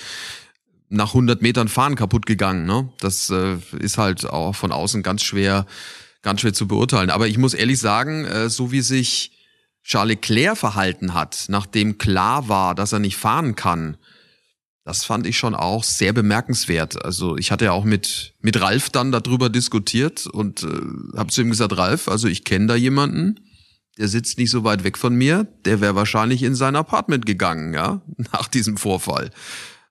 [0.89, 2.65] nach 100 Metern Fahren kaputt gegangen.
[2.65, 2.89] Ne?
[2.99, 5.65] Das äh, ist halt auch von außen ganz schwer,
[6.21, 7.09] ganz schwer zu beurteilen.
[7.09, 9.31] Aber ich muss ehrlich sagen, äh, so wie sich
[9.83, 13.97] Charles Leclerc verhalten hat, nachdem klar war, dass er nicht fahren kann,
[14.83, 17.03] das fand ich schon auch sehr bemerkenswert.
[17.03, 21.41] Also ich hatte ja auch mit mit Ralf dann darüber diskutiert und äh, habe zu
[21.41, 23.41] ihm gesagt, Ralf, also ich kenne da jemanden,
[23.97, 27.73] der sitzt nicht so weit weg von mir, der wäre wahrscheinlich in sein Apartment gegangen,
[27.73, 29.31] ja, nach diesem Vorfall.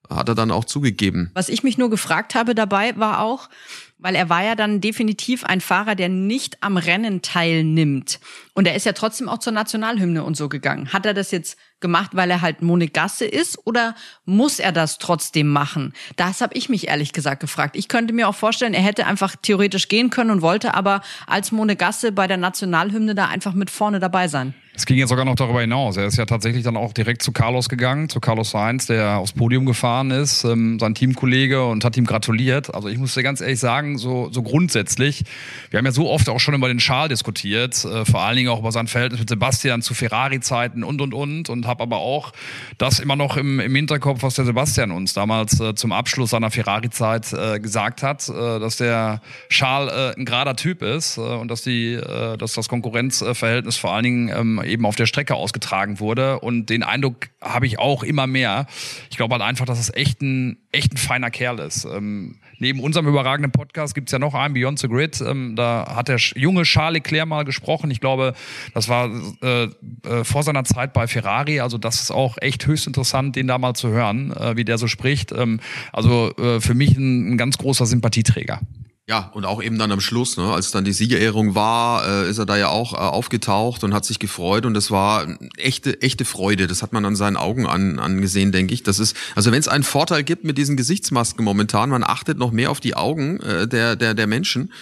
[0.09, 1.31] Hat er dann auch zugegeben.
[1.33, 3.49] Was ich mich nur gefragt habe dabei war auch,
[3.97, 8.19] weil er war ja dann definitiv ein Fahrer, der nicht am Rennen teilnimmt.
[8.53, 10.93] Und er ist ja trotzdem auch zur Nationalhymne und so gegangen.
[10.93, 15.47] Hat er das jetzt gemacht, weil er halt Monegasse ist oder muss er das trotzdem
[15.47, 15.93] machen?
[16.15, 17.75] Das habe ich mich ehrlich gesagt gefragt.
[17.75, 21.51] Ich könnte mir auch vorstellen, er hätte einfach theoretisch gehen können und wollte aber als
[21.51, 24.53] Monegasse bei der Nationalhymne da einfach mit vorne dabei sein.
[24.77, 25.97] Es ging jetzt sogar noch darüber hinaus.
[25.97, 29.31] Er ist ja tatsächlich dann auch direkt zu Carlos gegangen, zu Carlos Sainz, der aufs
[29.31, 32.75] Podium gefahren ist, ähm, sein Teamkollege und hat ihm gratuliert.
[32.75, 35.23] Also ich muss dir ganz ehrlich sagen, so, so grundsätzlich,
[35.71, 38.49] wir haben ja so oft auch schon über den Schal diskutiert, äh, vor allen Dingen
[38.49, 42.31] auch über sein Verhältnis mit Sebastian zu Ferrari-Zeiten und und und und habe aber auch
[42.77, 46.51] das immer noch im, im Hinterkopf, was der Sebastian uns damals äh, zum Abschluss seiner
[46.51, 51.49] Ferrari-Zeit äh, gesagt hat, äh, dass der Schal äh, ein gerader Typ ist äh, und
[51.49, 55.99] dass die, äh, dass das Konkurrenzverhältnis vor allen Dingen ähm, eben auf der Strecke ausgetragen
[55.99, 56.39] wurde.
[56.39, 58.67] Und den Eindruck habe ich auch immer mehr.
[59.09, 61.85] Ich glaube halt einfach, dass es echt ein, echt ein feiner Kerl ist.
[61.85, 65.21] Ähm, neben unserem überragenden Podcast gibt's ja noch einen, Beyond the Grid.
[65.21, 67.91] Ähm, da hat der junge Charles Leclerc mal gesprochen.
[67.91, 68.33] Ich glaube,
[68.73, 69.09] das war
[69.41, 71.59] äh, äh, vor seiner Zeit bei Ferrari.
[71.59, 74.77] Also das ist auch echt höchst interessant, den da mal zu hören, äh, wie der
[74.77, 75.31] so spricht.
[75.31, 75.59] Ähm,
[75.91, 78.61] also äh, für mich ein, ein ganz großer Sympathieträger.
[79.09, 82.39] Ja, und auch eben dann am Schluss, ne, als dann die Siegerehrung war, äh, ist
[82.39, 86.25] er da ja auch äh, aufgetaucht und hat sich gefreut und das war echte echte
[86.25, 86.67] Freude.
[86.67, 88.83] Das hat man an seinen Augen an, angesehen, denke ich.
[88.83, 92.51] Das ist also wenn es einen Vorteil gibt mit diesen Gesichtsmasken momentan, man achtet noch
[92.51, 94.73] mehr auf die Augen äh, der der der Menschen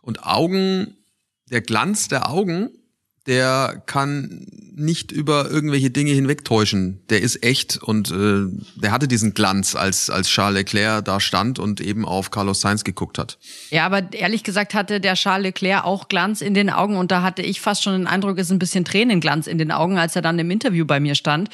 [0.00, 0.96] und Augen,
[1.50, 2.70] der Glanz der Augen
[3.26, 7.00] der kann nicht über irgendwelche Dinge hinwegtäuschen.
[7.10, 11.58] Der ist echt und äh, der hatte diesen Glanz, als, als Charles Leclerc da stand
[11.58, 13.38] und eben auf Carlos Sainz geguckt hat.
[13.70, 17.22] Ja, aber ehrlich gesagt hatte der Charles Leclerc auch Glanz in den Augen und da
[17.22, 20.16] hatte ich fast schon den Eindruck, es ist ein bisschen Tränenglanz in den Augen, als
[20.16, 21.50] er dann im Interview bei mir stand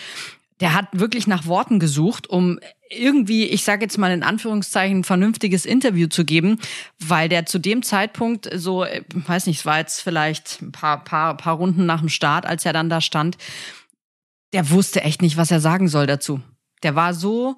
[0.61, 2.59] der hat wirklich nach Worten gesucht, um
[2.90, 6.59] irgendwie, ich sage jetzt mal in Anführungszeichen, ein vernünftiges Interview zu geben,
[6.99, 11.37] weil der zu dem Zeitpunkt so, weiß nicht, es war jetzt vielleicht ein paar, paar,
[11.37, 13.37] paar Runden nach dem Start, als er dann da stand,
[14.53, 16.40] der wusste echt nicht, was er sagen soll dazu.
[16.83, 17.57] Der war so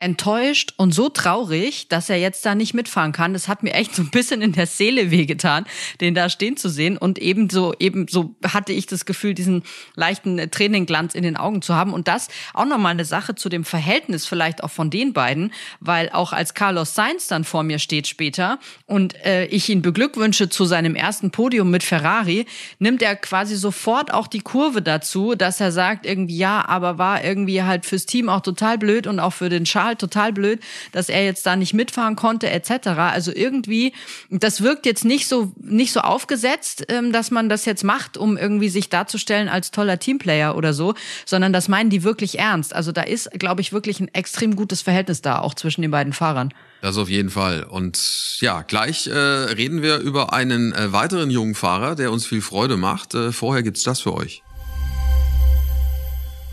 [0.00, 3.32] enttäuscht und so traurig, dass er jetzt da nicht mitfahren kann.
[3.32, 5.64] Das hat mir echt so ein bisschen in der Seele wehgetan,
[6.00, 6.96] den da stehen zu sehen.
[6.96, 9.64] Und ebenso, ebenso hatte ich das Gefühl, diesen
[9.96, 11.92] leichten Trainingglanz in den Augen zu haben.
[11.92, 16.10] Und das auch nochmal eine Sache zu dem Verhältnis vielleicht auch von den beiden, weil
[16.10, 20.64] auch als Carlos Sainz dann vor mir steht später und äh, ich ihn beglückwünsche zu
[20.64, 22.46] seinem ersten Podium mit Ferrari,
[22.78, 27.24] nimmt er quasi sofort auch die Kurve dazu, dass er sagt irgendwie, ja, aber war
[27.24, 30.60] irgendwie halt fürs Team auch total blöd und auch für den Charles total, total blöd,
[30.92, 32.88] dass er jetzt da nicht mitfahren konnte, etc.
[32.88, 33.92] Also irgendwie,
[34.30, 38.36] das wirkt jetzt nicht so, nicht so aufgesetzt, ähm, dass man das jetzt macht, um
[38.36, 42.74] irgendwie sich darzustellen als toller Teamplayer oder so, sondern das meinen die wirklich ernst.
[42.74, 46.12] Also da ist, glaube ich, wirklich ein extrem gutes Verhältnis da, auch zwischen den beiden
[46.12, 46.52] Fahrern.
[46.80, 47.64] Das auf jeden Fall.
[47.64, 52.40] Und ja, gleich äh, reden wir über einen äh, weiteren jungen Fahrer, der uns viel
[52.40, 53.14] Freude macht.
[53.14, 54.42] Äh, vorher gibt's das für euch.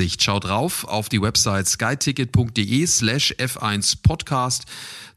[0.00, 0.22] Ansicht.
[0.22, 4.64] Schaut drauf auf die Website skyticket.de slash F1 Podcast.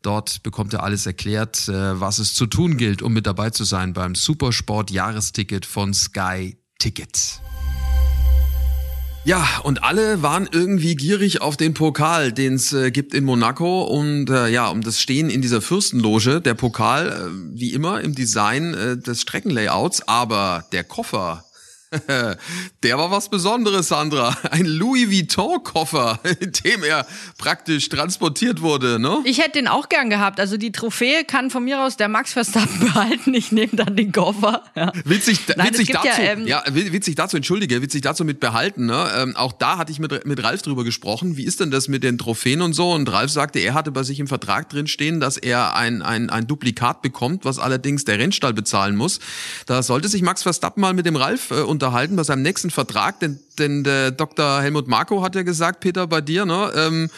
[0.01, 3.63] Dort bekommt ihr alles erklärt, äh, was es zu tun gilt, um mit dabei zu
[3.63, 7.39] sein beim Supersport Jahresticket von Sky Ticket.
[9.23, 13.83] Ja, und alle waren irgendwie gierig auf den Pokal, den es äh, gibt in Monaco
[13.83, 16.41] und äh, ja, um das Stehen in dieser Fürstenloge.
[16.41, 21.45] Der Pokal, äh, wie immer, im Design äh, des Streckenlayouts, aber der Koffer
[22.83, 24.35] Der war was Besonderes, Sandra.
[24.51, 27.05] Ein Louis Vuitton-Koffer, in dem er
[27.37, 29.19] praktisch transportiert wurde, ne?
[29.23, 30.39] Ich hätte den auch gern gehabt.
[30.39, 33.33] Also die Trophäe kann von mir aus der Max Verstappen behalten.
[33.33, 34.63] Ich nehme dann den Koffer.
[34.75, 34.91] Ja.
[35.05, 39.07] Witzig, Nein, witzig dazu, ja, ja, ähm, witzig dazu, entschuldige, witzig dazu mit behalten, ne?
[39.15, 41.37] Ähm, auch da hatte ich mit, mit Ralf drüber gesprochen.
[41.37, 42.91] Wie ist denn das mit den Trophäen und so?
[42.91, 46.29] Und Ralf sagte, er hatte bei sich im Vertrag drin stehen, dass er ein, ein,
[46.29, 49.19] ein Duplikat bekommt, was allerdings der Rennstall bezahlen muss.
[49.65, 53.19] Da sollte sich Max Verstappen mal mit dem Ralf äh, unterhalten bei seinem nächsten Vertrag,
[53.19, 54.61] denn, denn der Dr.
[54.61, 56.71] Helmut Marko hat ja gesagt, Peter, bei dir, ne?
[56.75, 57.09] Ähm,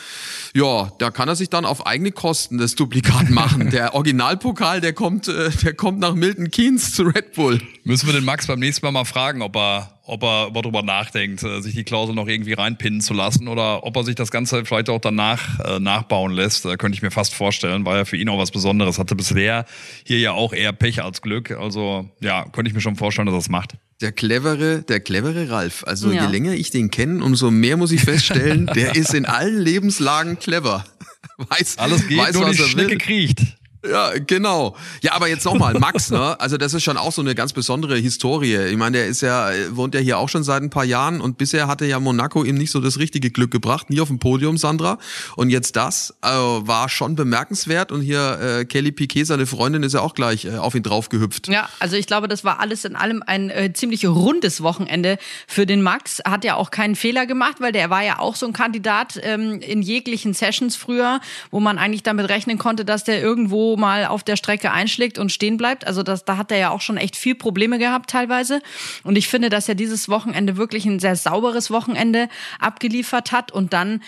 [0.56, 3.69] ja, da kann er sich dann auf eigene Kosten das Duplikat machen.
[3.71, 7.62] der Originalpokal, der kommt, äh, der kommt nach Milton Keynes zu Red Bull.
[7.87, 10.61] Müssen wir den Max beim nächsten Mal mal fragen, ob er, ob er, ob er
[10.63, 14.15] drüber nachdenkt, äh, sich die Klausel noch irgendwie reinpinnen zu lassen oder ob er sich
[14.15, 16.65] das Ganze vielleicht auch danach äh, nachbauen lässt.
[16.65, 18.97] Da könnte ich mir fast vorstellen, war ja für ihn auch was Besonderes.
[18.97, 19.65] Hatte bisher
[20.03, 21.51] hier ja auch eher Pech als Glück.
[21.51, 23.75] Also ja, könnte ich mir schon vorstellen, dass er es macht.
[24.01, 25.83] Der clevere, der clevere Ralf.
[25.85, 26.25] Also Ja.
[26.25, 30.39] je länger ich den kenne, umso mehr muss ich feststellen, der ist in allen Lebenslagen
[30.39, 30.83] clever.
[31.37, 32.97] Weiß, Alles geht, weiß, nur was die er Schnecke will.
[32.97, 33.41] kriecht.
[33.89, 34.75] Ja, genau.
[35.01, 36.39] Ja, aber jetzt nochmal, Max, ne?
[36.39, 38.55] Also das ist schon auch so eine ganz besondere Historie.
[38.55, 41.37] Ich meine, der ist ja, wohnt ja hier auch schon seit ein paar Jahren und
[41.37, 43.89] bisher hatte ja Monaco ihm nicht so das richtige Glück gebracht.
[43.89, 44.97] Nie auf dem Podium, Sandra.
[45.35, 47.91] Und jetzt das äh, war schon bemerkenswert.
[47.91, 51.47] Und hier äh, Kelly Piquet, seine Freundin, ist ja auch gleich äh, auf ihn draufgehüpft.
[51.47, 55.17] Ja, also ich glaube, das war alles in allem ein äh, ziemlich rundes Wochenende
[55.47, 56.21] für den Max.
[56.25, 59.59] Hat ja auch keinen Fehler gemacht, weil der war ja auch so ein Kandidat ähm,
[59.61, 61.19] in jeglichen Sessions früher,
[61.51, 65.31] wo man eigentlich damit rechnen konnte, dass der irgendwo mal auf der Strecke einschlägt und
[65.31, 65.88] stehen bleibt.
[65.88, 68.61] Also das, da hat er ja auch schon echt viel Probleme gehabt teilweise.
[69.03, 73.73] Und ich finde, dass er dieses Wochenende wirklich ein sehr sauberes Wochenende abgeliefert hat und
[73.73, 74.01] dann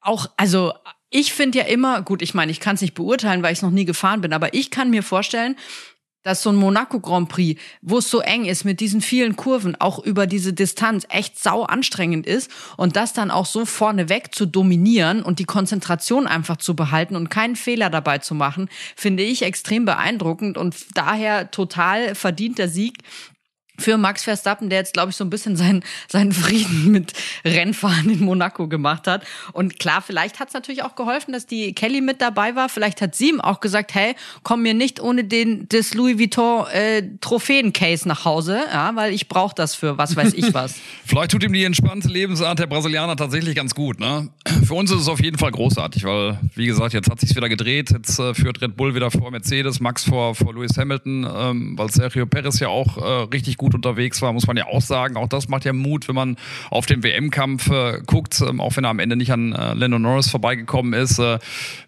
[0.00, 0.72] auch, also
[1.10, 3.70] ich finde ja immer, gut, ich meine, ich kann es nicht beurteilen, weil ich noch
[3.70, 5.56] nie gefahren bin, aber ich kann mir vorstellen,
[6.26, 9.80] dass so ein Monaco Grand Prix, wo es so eng ist mit diesen vielen Kurven,
[9.80, 12.50] auch über diese Distanz echt sau anstrengend ist.
[12.76, 17.30] Und das dann auch so vorneweg zu dominieren und die Konzentration einfach zu behalten und
[17.30, 22.98] keinen Fehler dabei zu machen, finde ich extrem beeindruckend und daher total verdienter Sieg
[23.78, 27.12] für Max Verstappen, der jetzt, glaube ich, so ein bisschen seinen, seinen Frieden mit
[27.44, 29.24] Rennfahren in Monaco gemacht hat.
[29.52, 32.68] Und klar, vielleicht hat es natürlich auch geholfen, dass die Kelly mit dabei war.
[32.68, 36.66] Vielleicht hat sie ihm auch gesagt, hey, komm mir nicht ohne den das Louis Vuitton
[36.72, 40.74] äh, Trophäencase nach Hause, ja, weil ich brauche das für was weiß ich was.
[41.04, 44.00] Vielleicht tut ihm die entspannte Lebensart der Brasilianer tatsächlich ganz gut.
[44.00, 44.28] Ne?
[44.64, 47.48] Für uns ist es auf jeden Fall großartig, weil, wie gesagt, jetzt hat sich's wieder
[47.48, 47.90] gedreht.
[47.90, 51.90] Jetzt äh, führt Red Bull wieder vor Mercedes, Max vor, vor Lewis Hamilton, ähm, weil
[51.90, 55.16] Sergio Perez ja auch äh, richtig gut unterwegs war, muss man ja auch sagen.
[55.16, 56.36] Auch das macht ja Mut, wenn man
[56.70, 59.98] auf den WM-Kampf äh, guckt, ähm, auch wenn er am Ende nicht an äh, Lando
[59.98, 61.18] Norris vorbeigekommen ist.
[61.18, 61.38] Äh,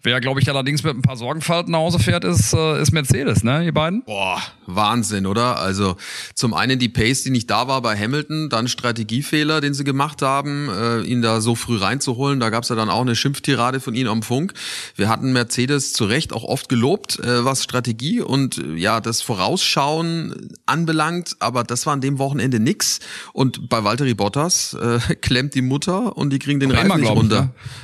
[0.03, 3.43] wer, glaube ich, allerdings mit ein paar Sorgenfalten nach Hause fährt, ist, äh, ist Mercedes,
[3.43, 4.03] ne, ihr beiden?
[4.03, 5.59] Boah, Wahnsinn, oder?
[5.59, 5.95] Also
[6.33, 10.21] zum einen die Pace, die nicht da war bei Hamilton, dann Strategiefehler, den sie gemacht
[10.21, 12.39] haben, äh, ihn da so früh reinzuholen.
[12.39, 14.53] Da gab's ja dann auch eine Schimpftirade von ihnen am Funk.
[14.95, 19.21] Wir hatten Mercedes zu Recht auch oft gelobt, äh, was Strategie und äh, ja das
[19.21, 22.99] Vorausschauen anbelangt, aber das war an dem Wochenende nix.
[23.33, 27.13] Und bei Valtteri Bottas äh, klemmt die Mutter und die kriegen den Reifen nicht glaub
[27.13, 27.41] ich, runter.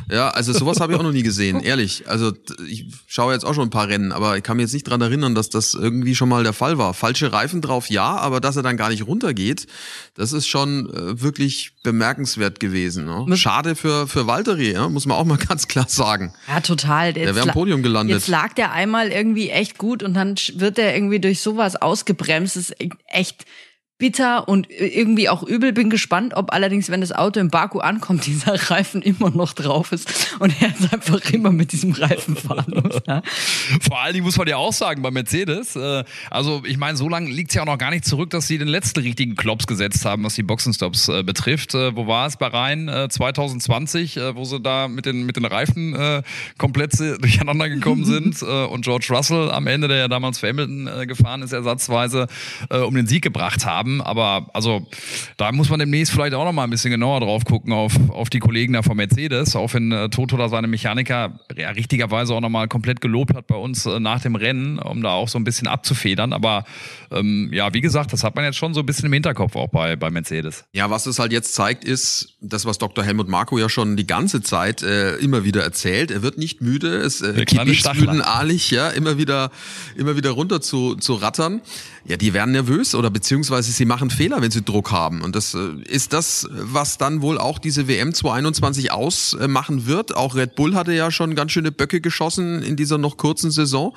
[0.10, 0.16] ne?
[0.16, 2.08] Ja, also sowas habe ich auch noch nie gesehen, ehrlich.
[2.08, 2.34] Also
[2.68, 5.02] ich schaue jetzt auch schon ein paar Rennen, aber ich kann mir jetzt nicht dran
[5.02, 6.94] erinnern, dass das irgendwie schon mal der Fall war.
[6.94, 9.68] Falsche Reifen drauf, ja, aber dass er dann gar nicht runtergeht,
[10.16, 13.06] das ist schon äh, wirklich bemerkenswert gewesen.
[13.06, 13.38] Ne?
[13.38, 14.90] Schade für für Valtteri, ja?
[14.90, 16.34] muss man auch mal ganz klar sagen.
[16.48, 17.16] Ja, total.
[17.16, 18.16] Jetzt wäre am Podium gelandet.
[18.16, 22.56] Jetzt lag der einmal irgendwie echt gut und dann wird er irgendwie durch sowas ausgebremst.
[22.56, 23.46] Das ist e- echt
[23.98, 25.72] bitter und irgendwie auch übel.
[25.72, 29.92] Bin gespannt, ob allerdings, wenn das Auto in Baku ankommt, dieser Reifen immer noch drauf
[29.92, 33.02] ist und er jetzt einfach immer mit diesem Reifen fahren muss.
[33.08, 33.22] Ja.
[33.82, 37.08] Vor allen Dingen muss man ja auch sagen, bei Mercedes, äh, also ich meine, so
[37.08, 39.66] lange liegt es ja auch noch gar nicht zurück, dass sie den letzten richtigen Klops
[39.66, 41.74] gesetzt haben, was die Boxenstops äh, betrifft.
[41.74, 42.36] Äh, wo war es?
[42.38, 46.22] Bei Rhein äh, 2020, äh, wo sie da mit den, mit den Reifen äh,
[46.58, 51.08] komplett durcheinander gekommen sind äh, und George Russell am Ende, der ja damals für Hamilton
[51.08, 52.28] gefahren ist, ersatzweise
[52.70, 53.85] um den Sieg gebracht haben.
[54.02, 54.88] Aber also
[55.38, 58.30] da muss man demnächst vielleicht auch noch mal ein bisschen genauer drauf gucken auf, auf
[58.30, 62.42] die Kollegen da von Mercedes, auch wenn äh, Toto da seine Mechaniker ja, richtigerweise auch
[62.42, 65.38] noch mal komplett gelobt hat bei uns äh, nach dem Rennen, um da auch so
[65.38, 66.34] ein bisschen abzufedern.
[66.34, 66.66] Aber
[67.12, 69.70] ähm, ja, wie gesagt, das hat man jetzt schon so ein bisschen im Hinterkopf auch
[69.70, 70.66] bei, bei Mercedes.
[70.74, 73.04] Ja, was es halt jetzt zeigt, ist das, was Dr.
[73.04, 76.12] Helmut Marko ja schon die ganze Zeit äh, immer wieder erzählt.
[76.12, 78.14] Er wird nicht müde, es äh, kleine Stachler.
[78.14, 79.52] müdenartig, ja, immer wieder,
[79.98, 81.62] immer wieder runter zu, zu rattern.
[82.08, 85.22] Ja, die werden nervös oder beziehungsweise sie machen Fehler, wenn sie Druck haben.
[85.22, 90.16] Und das äh, ist das, was dann wohl auch diese WM 2021 ausmachen wird.
[90.16, 93.96] Auch Red Bull hatte ja schon ganz schöne Böcke geschossen in dieser noch kurzen Saison.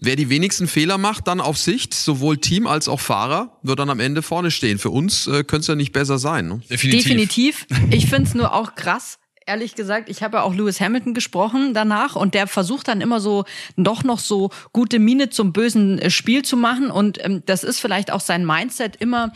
[0.00, 3.90] wer die wenigsten Fehler macht, dann auf Sicht, sowohl Team als auch Fahrer, wird dann
[3.90, 4.78] am Ende vorne stehen.
[4.78, 6.48] Für uns äh, könnte es ja nicht besser sein.
[6.48, 6.60] Ne?
[6.70, 7.04] Definitiv.
[7.04, 7.66] Definitiv.
[7.90, 11.74] Ich finde es nur auch krass, ehrlich gesagt, ich habe ja auch Lewis Hamilton gesprochen
[11.74, 13.44] danach und der versucht dann immer so
[13.76, 17.80] doch noch so gute Miene zum bösen äh, Spiel zu machen und ähm, das ist
[17.80, 19.32] vielleicht auch sein Mindset immer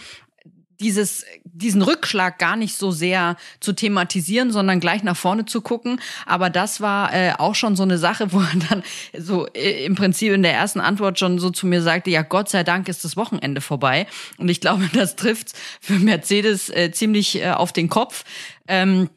[0.81, 6.01] dieses, diesen Rückschlag gar nicht so sehr zu thematisieren, sondern gleich nach vorne zu gucken.
[6.25, 8.83] Aber das war äh, auch schon so eine Sache, wo er dann
[9.17, 12.49] so äh, im Prinzip in der ersten Antwort schon so zu mir sagte, ja, Gott
[12.49, 14.07] sei Dank ist das Wochenende vorbei.
[14.39, 18.25] Und ich glaube, das trifft für Mercedes äh, ziemlich äh, auf den Kopf.
[18.69, 19.11] Ähm,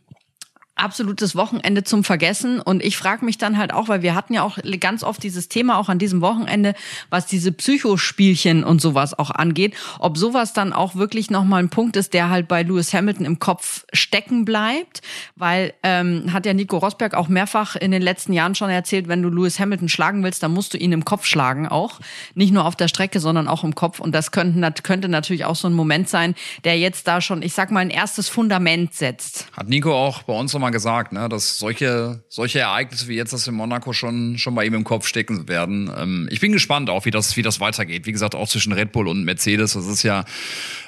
[0.81, 2.59] absolutes Wochenende zum Vergessen.
[2.59, 5.47] Und ich frage mich dann halt auch, weil wir hatten ja auch ganz oft dieses
[5.47, 6.73] Thema auch an diesem Wochenende,
[7.09, 11.95] was diese Psychospielchen und sowas auch angeht, ob sowas dann auch wirklich nochmal ein Punkt
[11.95, 15.01] ist, der halt bei Lewis Hamilton im Kopf stecken bleibt.
[15.35, 19.21] Weil ähm, hat ja Nico Rosberg auch mehrfach in den letzten Jahren schon erzählt, wenn
[19.21, 21.99] du Lewis Hamilton schlagen willst, dann musst du ihn im Kopf schlagen auch.
[22.33, 23.99] Nicht nur auf der Strecke, sondern auch im Kopf.
[23.99, 27.53] Und das könnte, könnte natürlich auch so ein Moment sein, der jetzt da schon, ich
[27.53, 29.47] sag mal, ein erstes Fundament setzt.
[29.55, 33.33] Hat Nico auch bei uns nochmal mal gesagt, ne, dass solche, solche Ereignisse wie jetzt
[33.33, 35.91] das in Monaco schon, schon bei ihm im Kopf stecken werden.
[35.95, 38.05] Ähm, ich bin gespannt auch, wie das, wie das weitergeht.
[38.05, 39.73] Wie gesagt, auch zwischen Red Bull und Mercedes.
[39.73, 40.23] Das ist ja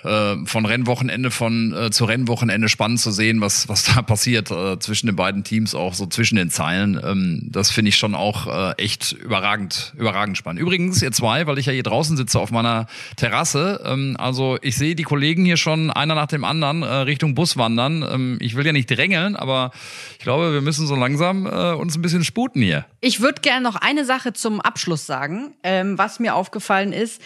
[0.04, 4.80] äh, von Rennwochenende von äh, zu Rennwochenende spannend zu sehen, was, was da passiert äh,
[4.80, 7.00] zwischen den beiden Teams, auch so zwischen den Zeilen.
[7.04, 10.62] Ähm, das finde ich schon auch äh, echt überragend, überragend spannend.
[10.62, 14.78] Übrigens, ihr zwei, weil ich ja hier draußen sitze auf meiner Terrasse, ähm, also ich
[14.78, 18.06] sehe die Kollegen hier schon einer nach dem anderen äh, Richtung Bus wandern.
[18.10, 19.72] Ähm, ich will ja nicht drängeln, aber
[20.14, 22.86] ich glaube, wir müssen so langsam äh, uns ein bisschen sputen hier.
[23.02, 27.22] Ich würde gerne noch eine Sache zum Abschluss sagen, ähm, was mir aufgefallen ist.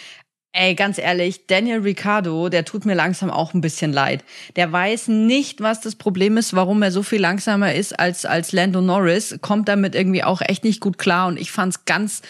[0.53, 4.23] Ey, ganz ehrlich, Daniel Ricciardo, der tut mir langsam auch ein bisschen leid.
[4.55, 8.53] Der weiß nicht, was das Problem ist, warum er so viel langsamer ist als, als
[8.53, 12.23] Lando Norris, kommt damit irgendwie auch echt nicht gut klar und ich fand's ganz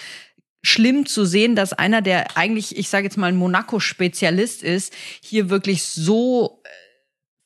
[0.61, 5.49] schlimm zu sehen, dass einer, der eigentlich, ich sage jetzt mal, ein Monaco-Spezialist ist, hier
[5.49, 6.67] wirklich so äh,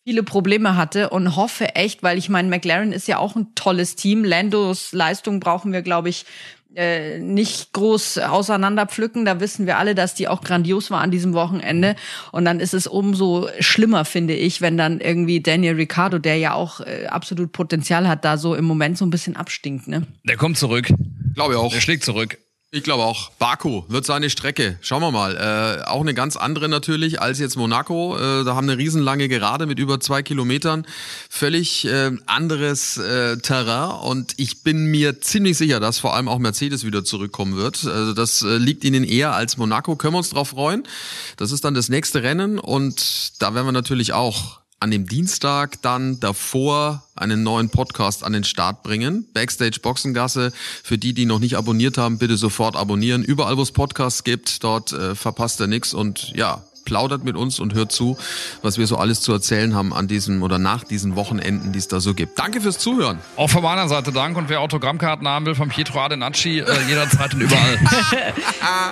[0.03, 3.95] viele Probleme hatte und hoffe echt, weil ich meine, McLaren ist ja auch ein tolles
[3.95, 4.23] Team.
[4.23, 6.25] Landos Leistung brauchen wir, glaube ich,
[6.73, 9.25] äh, nicht groß auseinanderpflücken.
[9.25, 11.95] Da wissen wir alle, dass die auch grandios war an diesem Wochenende.
[12.31, 16.53] Und dann ist es umso schlimmer, finde ich, wenn dann irgendwie Daniel Ricciardo, der ja
[16.53, 19.87] auch äh, absolut Potenzial hat, da so im Moment so ein bisschen abstinkt.
[19.87, 20.07] Ne?
[20.23, 20.87] Der kommt zurück.
[21.35, 21.71] Glaube ich auch.
[21.71, 22.37] Der schlägt zurück.
[22.73, 23.31] Ich glaube auch.
[23.31, 24.77] Baku wird seine Strecke.
[24.79, 25.36] Schauen wir mal.
[25.36, 28.15] Äh, auch eine ganz andere natürlich als jetzt Monaco.
[28.15, 30.88] Äh, da haben eine riesenlange Gerade mit über zwei Kilometern.
[31.29, 33.99] Völlig äh, anderes äh, Terrain.
[34.10, 37.84] Und ich bin mir ziemlich sicher, dass vor allem auch Mercedes wieder zurückkommen wird.
[37.84, 39.97] Also das äh, liegt ihnen eher als Monaco.
[39.97, 40.88] Können wir uns drauf freuen.
[41.36, 42.57] Das ist dann das nächste Rennen.
[42.57, 48.34] Und da werden wir natürlich auch an dem Dienstag dann davor einen neuen Podcast an
[48.34, 49.28] den Start bringen.
[49.32, 50.52] Backstage Boxengasse.
[50.84, 53.24] Für die, die noch nicht abonniert haben, bitte sofort abonnieren.
[53.24, 55.94] Überall, wo es Podcasts gibt, dort äh, verpasst ihr nichts.
[55.94, 58.17] Und ja, plaudert mit uns und hört zu,
[58.62, 61.88] was wir so alles zu erzählen haben an diesem oder nach diesen Wochenenden, die es
[61.88, 62.38] da so gibt.
[62.38, 63.20] Danke fürs Zuhören.
[63.36, 67.34] Auch von meiner Seite Dank und wer Autogrammkarten haben will von Pietro Adenacci, äh, jederzeit
[67.34, 67.80] und überall.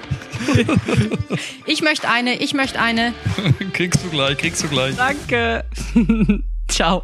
[1.65, 3.13] ich möchte eine, ich möchte eine.
[3.73, 4.95] kriegst du gleich, kriegst du gleich.
[4.95, 5.65] Danke.
[6.67, 7.03] Ciao.